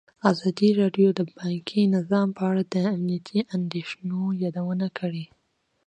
ازادي 0.31 0.69
راډیو 0.81 1.09
د 1.19 1.21
بانکي 1.37 1.81
نظام 1.95 2.27
په 2.37 2.43
اړه 2.49 2.63
د 2.73 2.75
امنیتي 2.95 3.39
اندېښنو 3.55 4.21
یادونه 4.43 4.87
کړې. 4.99 5.25